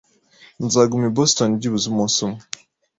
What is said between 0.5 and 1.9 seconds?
Nzaguma i Boston byibuze